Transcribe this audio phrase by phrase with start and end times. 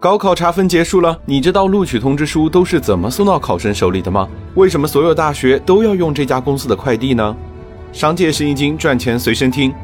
[0.00, 4.28] 高考查分结束了，你知道录取通知书都是怎么送到考生手里的吗？
[4.54, 7.36] 为什么所有大学都要用这家公司的快递呢？
[7.92, 9.74] 商界生意经，赚钱随身听。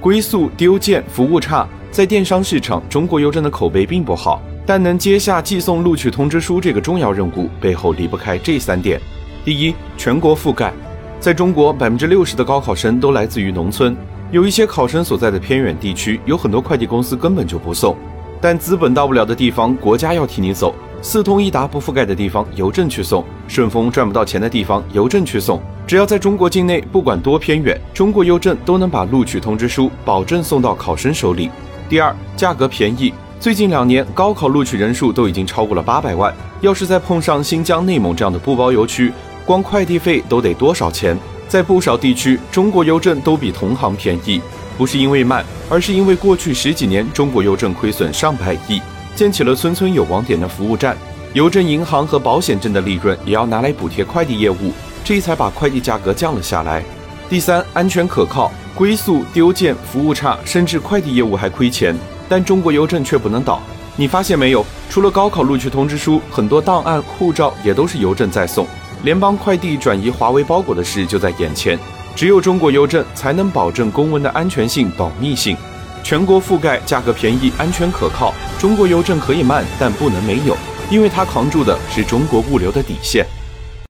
[0.00, 4.42] 归宿丢件，服务差，在电商市场，中国邮政的口碑并不好。
[4.66, 9.00] 但能接下寄送录取通知书这个重要任务，背后离不开这三点：
[9.44, 10.72] 第一，全国覆盖。
[11.20, 13.96] 在中国，百分之六十的高考生都来自于农村，
[14.32, 17.96] 有一些考生所在的偏远地区，有很多快递公司根本就不送。
[18.40, 25.60] 但资本到不了的地方，国家要替你走；四通一达不覆盖的地方，邮政去送；顺丰赚不到钱的地方，邮政去送。
[25.86, 31.50] 只要在中国境内，不管多偏远，中国邮政都能把录取通知书保证送到考生手里。
[31.88, 33.12] 第二，价格便宜。
[33.38, 36.32] 最近两年，高考录取人数都已经超过了八百万。
[36.60, 39.12] 要是再碰上新疆、内蒙这样的不包邮区，
[39.44, 41.18] 光快递费都得多少钱？
[41.48, 44.40] 在不少地区，中国邮政都比同行便宜。
[44.80, 48.80] 不是因为慢，而是因为过去十几年中国邮政亏损上百亿，
[49.14, 50.96] 建起了村村有网点的服务站，
[51.34, 54.72] 邮政银行和保险证的利润也要拿来补贴快递业务，
[55.04, 56.82] 这才把快递价格降了下来。
[57.28, 61.94] 第三，安全可靠，归宿丢件服务差，甚至快递业务还亏钱，
[62.26, 63.60] 但中国邮政却不能倒。
[63.96, 64.64] 你发现没有？
[64.88, 68.66] 除了高考录取通知书，很多档案、护照也都是邮政在送，
[69.02, 71.78] 联邦快递转移华为包裹的事就在眼前。
[72.20, 75.56] 只有中国邮政才能保证公文的安全性、保密性，
[76.02, 78.34] 全国覆盖，价格便宜，安全可靠。
[78.58, 80.54] 中国邮政可以慢，但不能没有，
[80.90, 83.24] 因为它扛住的是中国物流的底线。